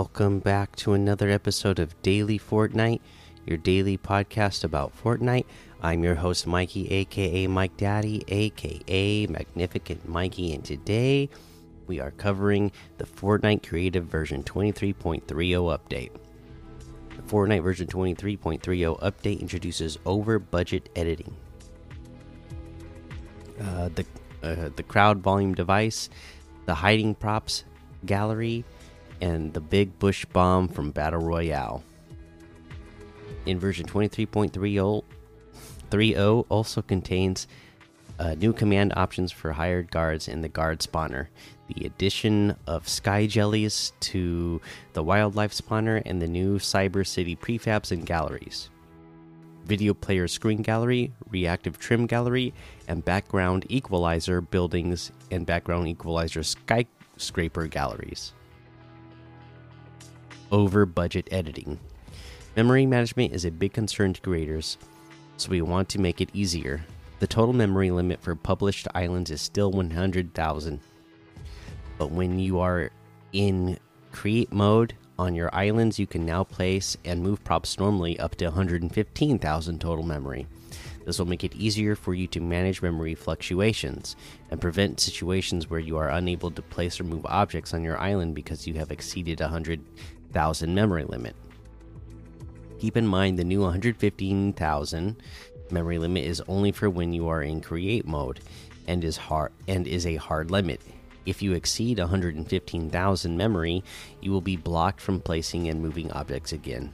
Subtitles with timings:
[0.00, 3.00] Welcome back to another episode of Daily Fortnite,
[3.44, 5.44] your daily podcast about Fortnite.
[5.82, 11.28] I'm your host, Mikey, aka Mike Daddy, aka Magnificent Mikey, and today
[11.86, 16.12] we are covering the Fortnite Creative version 23.30 update.
[17.14, 21.36] The Fortnite version 23.30 update introduces over budget editing.
[23.60, 24.06] Uh, the
[24.42, 26.08] uh, the crowd volume device,
[26.64, 27.64] the hiding props
[28.06, 28.64] gallery,
[29.20, 31.82] and the big bush bomb from Battle Royale.
[33.46, 37.48] In version 23.30 also contains
[38.18, 41.28] uh, new command options for hired guards in the guard spawner,
[41.74, 44.60] the addition of sky jellies to
[44.92, 48.68] the wildlife spawner, and the new Cyber City prefabs and galleries.
[49.64, 52.52] Video player screen gallery, reactive trim gallery,
[52.88, 58.34] and background equalizer buildings and background equalizer skyscraper galleries
[60.50, 61.78] over budget editing.
[62.56, 64.76] Memory management is a big concern to creators,
[65.36, 66.84] so we want to make it easier.
[67.20, 70.80] The total memory limit for published islands is still 100,000.
[71.98, 72.90] But when you are
[73.32, 73.78] in
[74.10, 78.46] create mode on your islands, you can now place and move props normally up to
[78.46, 80.46] 115,000 total memory.
[81.04, 84.16] This will make it easier for you to manage memory fluctuations
[84.50, 88.34] and prevent situations where you are unable to place or move objects on your island
[88.34, 89.40] because you have exceeded
[90.30, 91.34] 100,000 memory limit.
[92.78, 95.16] Keep in mind the new 115,000
[95.70, 98.40] memory limit is only for when you are in create mode
[98.86, 100.80] and is hard and is a hard limit.
[101.26, 103.82] If you exceed 115,000 memory,
[104.20, 106.92] you will be blocked from placing and moving objects again.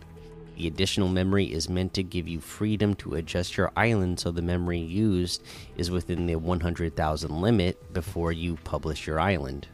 [0.56, 4.41] The additional memory is meant to give you freedom to adjust your island so the
[4.41, 5.42] memory used
[5.76, 9.69] is within the 100,000 limit before you publish your island.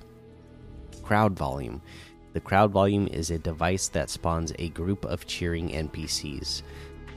[1.03, 1.81] Crowd volume.
[2.33, 6.63] The crowd volume is a device that spawns a group of cheering NPCs.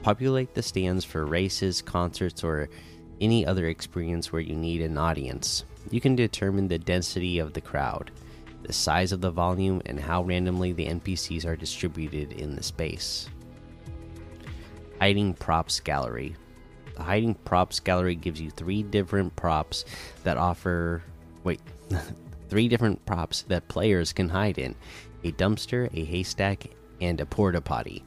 [0.02, 2.68] Populate the stands for races, concerts, or
[3.20, 5.64] any other experience where you need an audience.
[5.90, 8.10] You can determine the density of the crowd,
[8.62, 13.28] the size of the volume, and how randomly the NPCs are distributed in the space.
[15.00, 16.36] Hiding Props Gallery.
[16.94, 19.86] The Hiding Props Gallery gives you three different props
[20.24, 21.02] that offer.
[21.42, 21.60] Wait.
[22.48, 24.74] three different props that players can hide in
[25.24, 26.66] a dumpster, a haystack,
[27.00, 28.02] and a porta potty.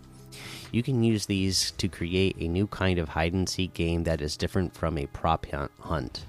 [0.71, 4.21] You can use these to create a new kind of hide and seek game that
[4.21, 5.45] is different from a prop
[5.79, 6.25] hunt.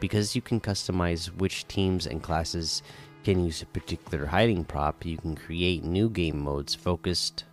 [0.00, 2.82] Because you can customize which teams and classes
[3.24, 7.44] can use a particular hiding prop, you can create new game modes focused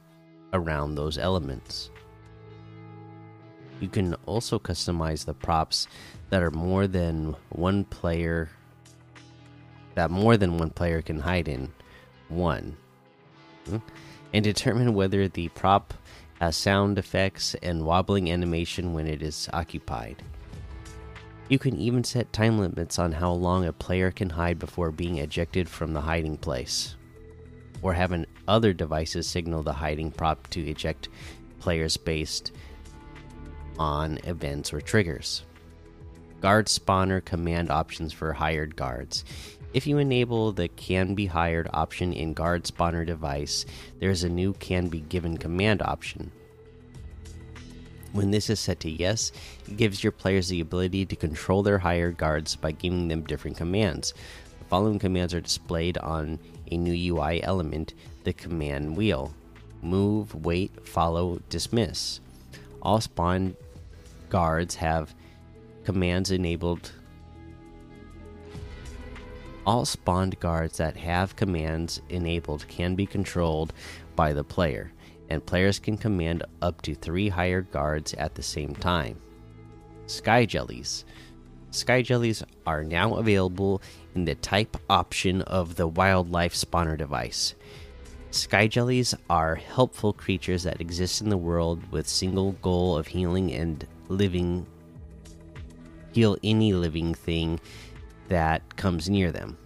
[0.54, 1.92] around those elements.
[3.80, 5.88] You can also customize the props
[6.30, 8.50] that are more than one player
[9.96, 11.72] that more than one player can hide in
[12.30, 12.76] one
[13.68, 13.78] hmm?
[14.34, 15.94] and determine whether the prop
[16.40, 20.22] has sound effects and wobbling animation when it is occupied.
[21.48, 25.20] You can even set time limits on how long a player can hide before being
[25.20, 26.96] ejected from the hiding place,
[27.82, 31.10] or having other devices signal the hiding prop to eject
[31.60, 32.52] players based
[33.78, 35.44] on events or triggers.
[36.42, 39.24] Guard spawner command options for hired guards.
[39.76, 43.66] If you enable the can be hired option in guard spawner device,
[44.00, 46.32] there is a new can be given command option.
[48.14, 49.34] When this is set to yes,
[49.68, 53.58] it gives your players the ability to control their hired guards by giving them different
[53.58, 54.14] commands.
[54.60, 56.40] The following commands are displayed on
[56.72, 59.34] a new UI element, the command wheel
[59.82, 62.22] move, wait, follow, dismiss.
[62.82, 63.58] All spawn
[64.30, 65.14] guards have
[65.84, 66.94] commands enabled
[69.66, 73.74] all spawned guards that have commands enabled can be controlled
[74.16, 74.92] by the player,
[75.30, 79.18] and players can command up to three hired guards at the same time.
[80.08, 81.06] Sky Jellies.
[81.72, 83.82] Sky Jellies are now available
[84.14, 87.56] in the type option of the wildlife spawner device.
[88.32, 93.52] Sky Jellies are helpful creatures that exist in the world with single goal of healing
[93.54, 94.66] and living
[96.12, 97.60] heal any living thing
[98.28, 99.58] that comes near them.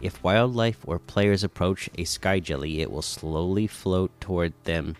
[0.00, 4.96] If wildlife or players approach a sky jelly, it will slowly float toward them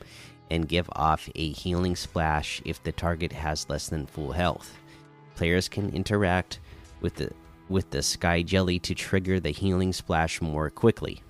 [0.51, 4.79] and give off a healing splash if the target has less than full health.
[5.35, 6.61] Players can interact
[7.01, 7.31] with the
[7.69, 11.23] with the sky jelly to trigger the healing splash more quickly.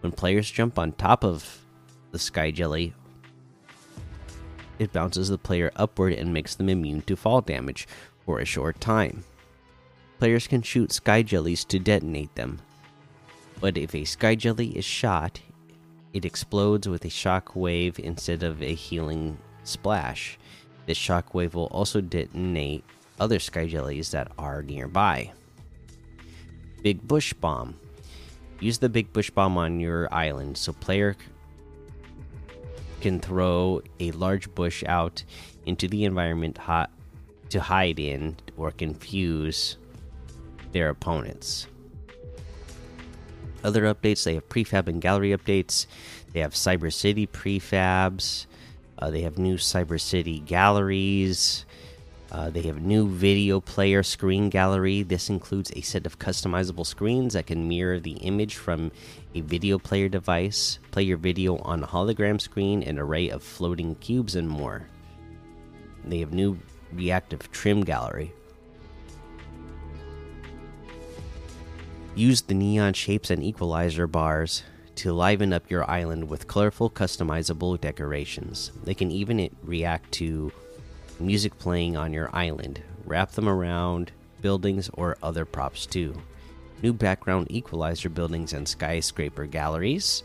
[0.00, 1.64] When players jump on top of
[2.12, 2.94] the sky jelly,
[4.78, 7.88] it bounces the player upward and makes them immune to fall damage
[8.24, 9.24] for a short time.
[10.18, 12.58] Players can shoot sky jellies to detonate them.
[13.60, 15.40] But if a sky jelly is shot,
[16.12, 20.38] it explodes with a shock wave instead of a healing splash.
[20.86, 22.84] This shock wave will also detonate
[23.20, 25.32] other sky jellies that are nearby.
[26.82, 27.78] Big Bush Bomb.
[28.60, 31.16] Use the Big Bush Bomb on your island so player
[33.00, 35.22] can throw a large bush out
[35.66, 36.90] into the environment hot
[37.50, 39.76] to hide in or confuse
[40.72, 41.66] their opponents.
[43.64, 45.86] Other updates they have prefab and gallery updates.
[46.32, 48.46] They have Cyber City prefabs.
[48.98, 51.64] Uh, they have new Cyber City galleries.
[52.30, 55.02] Uh, they have new video player screen gallery.
[55.02, 58.92] This includes a set of customizable screens that can mirror the image from
[59.34, 63.94] a video player device, play your video on a hologram screen, an array of floating
[63.96, 64.86] cubes, and more.
[66.04, 66.58] They have new
[66.92, 68.34] reactive trim gallery.
[72.18, 74.64] Use the neon shapes and equalizer bars
[74.96, 78.72] to liven up your island with colorful, customizable decorations.
[78.82, 80.50] They can even react to
[81.20, 84.10] music playing on your island, wrap them around
[84.42, 86.20] buildings or other props too.
[86.82, 90.24] New background equalizer buildings and skyscraper galleries.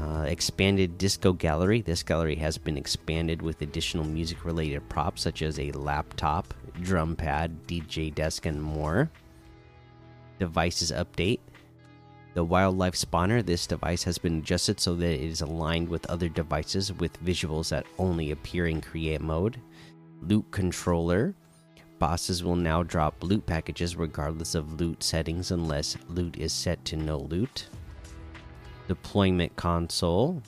[0.00, 1.82] Uh, expanded disco gallery.
[1.82, 7.14] This gallery has been expanded with additional music related props such as a laptop, drum
[7.14, 9.08] pad, DJ desk, and more.
[10.44, 11.40] Devices update.
[12.34, 13.44] The wildlife spawner.
[13.44, 17.70] This device has been adjusted so that it is aligned with other devices with visuals
[17.70, 19.58] that only appear in create mode.
[20.20, 21.34] Loot controller.
[21.98, 26.96] Bosses will now drop loot packages regardless of loot settings unless loot is set to
[26.96, 27.68] no loot
[28.88, 30.42] deployment console.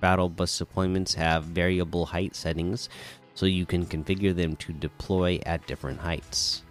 [0.00, 2.88] Battle bus deployments have variable height settings,
[3.34, 6.62] so you can configure them to deploy at different heights.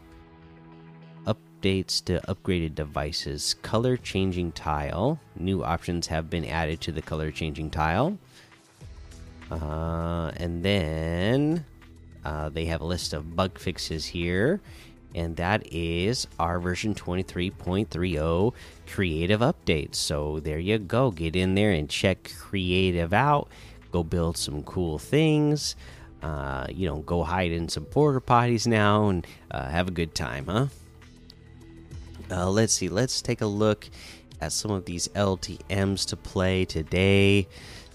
[1.61, 3.53] Updates to upgraded devices.
[3.61, 5.19] Color changing tile.
[5.35, 8.17] New options have been added to the color changing tile.
[9.51, 11.63] Uh, and then
[12.25, 14.59] uh, they have a list of bug fixes here
[15.13, 18.53] and that is our version 23.30
[18.87, 19.93] creative update.
[19.93, 21.11] So there you go.
[21.11, 23.49] Get in there and check creative out.
[23.91, 25.75] Go build some cool things.
[26.23, 30.15] Uh, you know, go hide in some porta potties now and uh, have a good
[30.15, 30.67] time, huh?
[32.31, 32.89] Uh, let's see.
[32.89, 33.89] Let's take a look
[34.39, 37.47] at some of these LTMs to play today.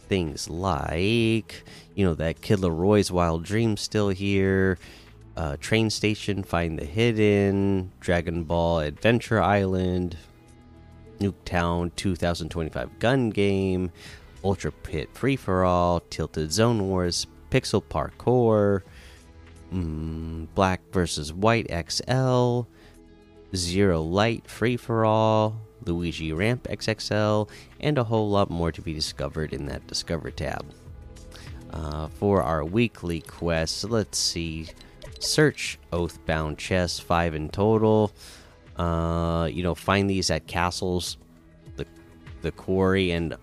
[0.08, 4.78] Things like, you know, that Kid LAROI's Wild Dream still here
[5.36, 10.16] uh, Train Station, Find the Hidden, Dragon Ball Adventure Island,
[11.18, 13.90] Nuketown 2025 Gun Game,
[14.42, 18.82] Ultra Pit Free for All, Tilted Zone Wars, Pixel Parkour,
[19.72, 22.62] mm, Black versus White XL,
[23.54, 27.48] Zero Light Free for All, Luigi Ramp XXL,
[27.80, 30.64] and a whole lot more to be discovered in that Discover tab.
[31.70, 34.68] Uh, for our weekly quests, let's see.
[35.18, 38.12] Search oathbound chests five in total.
[38.76, 41.16] Uh you know find these at castles
[41.76, 41.86] the
[42.42, 43.34] the quarry and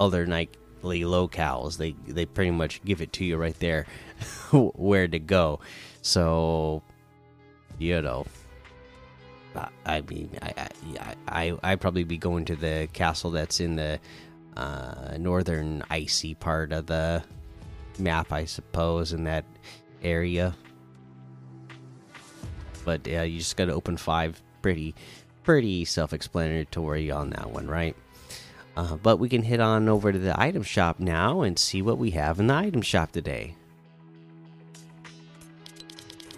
[0.00, 1.76] other knightly locales.
[1.76, 3.86] They they pretty much give it to you right there
[4.52, 5.60] where to go.
[6.02, 6.82] So
[7.78, 8.26] you know
[9.86, 14.00] I mean, I, I, I, I probably be going to the castle that's in the
[14.56, 17.22] uh, northern icy part of the
[17.98, 19.44] map, I suppose, in that
[20.02, 20.54] area
[22.84, 24.40] but yeah, you just got to open five.
[24.62, 24.94] Pretty,
[25.42, 27.96] pretty self-explanatory on that one, right?
[28.76, 31.98] Uh, but we can head on over to the item shop now and see what
[31.98, 33.54] we have in the item shop today.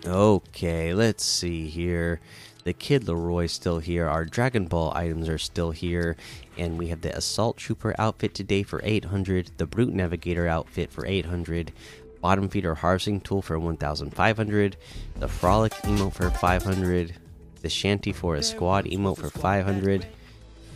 [0.06, 2.20] Okay, let's see here.
[2.62, 4.06] The Kid LAROI still here.
[4.06, 6.16] Our Dragon Ball items are still here,
[6.56, 9.50] and we have the Assault Trooper outfit today for 800.
[9.56, 11.72] The Brute Navigator outfit for 800
[12.20, 14.76] bottom feeder harvesting tool for 1500
[15.16, 17.14] the frolic emote for 500
[17.60, 20.06] the shanty for a squad emote for 500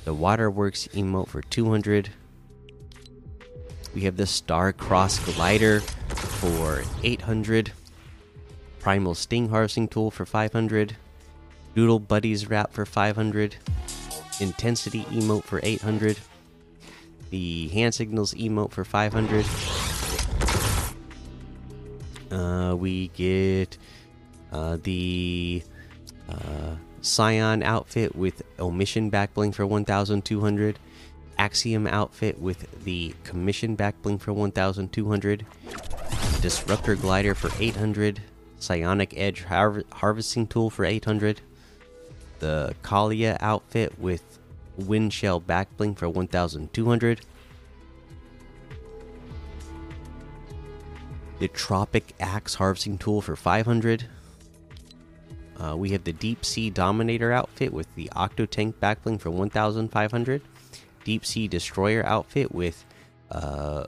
[0.04, 2.10] the waterworks emote for 200
[3.94, 7.72] we have the star cross glider for 800
[8.80, 10.96] primal sting harvesting tool for 500
[11.74, 13.56] doodle buddies wrap for 500
[14.40, 16.18] intensity emote for 800
[17.30, 19.46] the hand signals emote for 500
[22.32, 23.76] uh, we get
[24.52, 25.62] uh, the
[26.28, 30.78] uh, Scion outfit with omission backbling for 1,200.
[31.38, 35.46] Axiom outfit with the commission backbling for 1,200.
[36.42, 38.20] Disruptor glider for 800.
[38.60, 41.40] Psionic edge har harvesting tool for 800.
[42.38, 44.38] The Kalia outfit with
[44.76, 47.20] wind shell back bling for 1200.
[51.38, 54.06] The Tropic Axe harvesting tool for 500.
[55.58, 60.42] Uh, we have the Deep Sea Dominator outfit with the Octo Tank backbling for 1,500.
[61.04, 62.84] Deep Sea Destroyer outfit with
[63.30, 63.84] uh,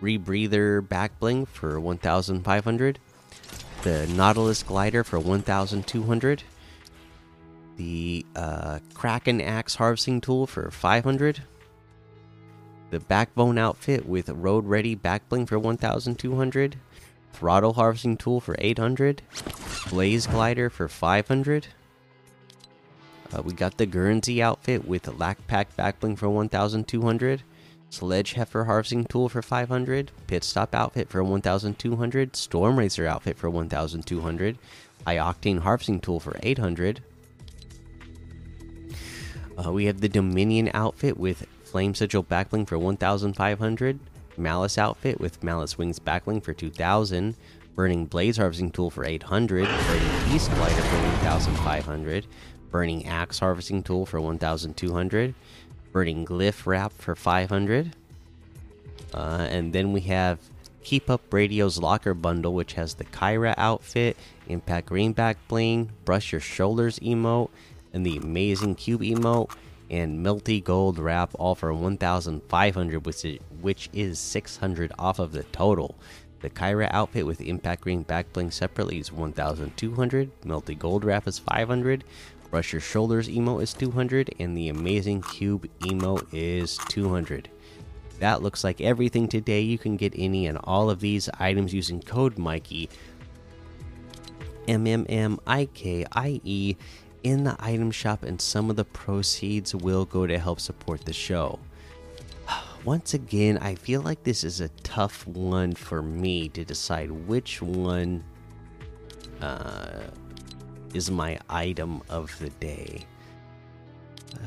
[0.00, 2.98] Rebreather backbling for 1,500.
[3.82, 6.42] The Nautilus Glider for 1,200.
[7.76, 11.42] The uh, Kraken Axe harvesting tool for 500.
[12.90, 16.76] The Backbone outfit with Road Ready backbling for 1,200.
[17.32, 19.22] Throttle harvesting tool for 800.
[19.88, 21.68] Blaze glider for 500.
[23.32, 27.42] Uh, we got the Guernsey outfit with Lack Pack backbling for 1,200.
[27.90, 30.12] Sledge Heifer harvesting tool for 500.
[30.28, 32.36] Pit Stop outfit for 1,200.
[32.36, 34.58] Storm Racer outfit for 1,200.
[35.06, 37.02] High Octane harvesting tool for 800.
[39.58, 43.98] Uh, we have the Dominion outfit with Flame Sigil backbling for 1,500.
[44.36, 47.34] Malice outfit with Malice Wings backbling for 2,000.
[47.74, 49.66] Burning Blaze harvesting tool for 800.
[49.66, 52.26] Burning Beast Glider for 1,500.
[52.70, 55.34] Burning Axe harvesting tool for 1,200.
[55.92, 57.94] Burning Glyph wrap for 500.
[59.12, 60.38] Uh, and then we have
[60.84, 64.16] Keep Up Radio's Locker Bundle, which has the Kyra outfit,
[64.48, 67.50] Impact Greenback Bling, Brush Your Shoulders emote,
[67.92, 69.50] and the Amazing Cube emote
[69.90, 75.42] and Melty Gold wrap, all for 1,500, which is, which is 600 off of the
[75.44, 75.96] total.
[76.40, 80.40] The Kyra outfit with Impact Green back bling separately is 1,200.
[80.42, 82.04] Melty Gold wrap is 500.
[82.50, 87.48] Brush Your Shoulders emote is 200, and the Amazing Cube emote is 200.
[88.18, 89.60] That looks like everything today.
[89.60, 92.90] You can get any and all of these items using code Mikey.
[94.68, 96.76] M M M I K I E
[97.22, 101.12] in the item shop, and some of the proceeds will go to help support the
[101.12, 101.58] show.
[102.84, 107.62] Once again, I feel like this is a tough one for me to decide which
[107.62, 108.24] one
[109.40, 110.08] uh,
[110.94, 113.04] is my item of the day.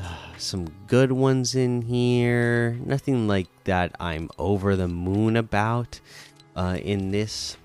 [0.02, 2.78] Uh, some good ones in here.
[2.86, 6.00] Nothing like that I'm over the moon about
[6.56, 7.58] uh, in this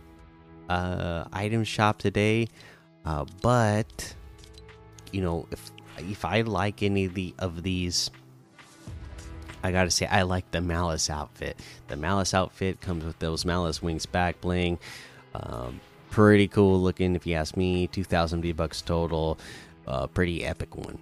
[0.69, 2.49] uh, item shop today.
[3.05, 4.15] Uh, but
[5.13, 8.11] you know, if if I like any of the of these,
[9.63, 11.59] I gotta say I like the Malice outfit.
[11.87, 14.79] The Malice outfit comes with those Malice wings back bling.
[15.35, 17.87] Um, pretty cool looking, if you ask me.
[17.87, 19.39] Two thousand V bucks total.
[19.87, 20.99] Uh, pretty epic one.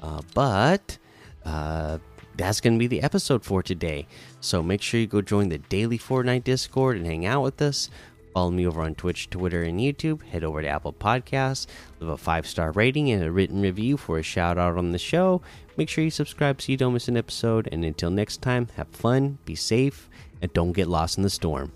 [0.00, 0.98] Uh, but
[1.44, 1.98] uh,
[2.36, 4.06] that's going to be the episode for today.
[4.40, 7.90] So make sure you go join the daily Fortnite Discord and hang out with us.
[8.34, 10.22] Follow me over on Twitch, Twitter, and YouTube.
[10.22, 11.66] Head over to Apple Podcasts,
[11.98, 14.98] leave a five star rating and a written review for a shout out on the
[14.98, 15.42] show.
[15.76, 17.68] Make sure you subscribe so you don't miss an episode.
[17.72, 20.08] And until next time, have fun, be safe,
[20.40, 21.72] and don't get lost in the storm.